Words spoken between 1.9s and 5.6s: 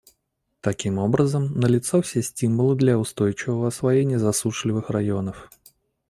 все стимулы для устойчивого освоения засушливых районов.